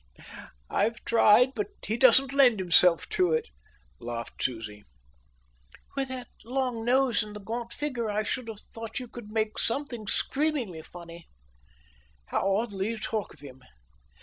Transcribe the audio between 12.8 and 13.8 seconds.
you talk of him!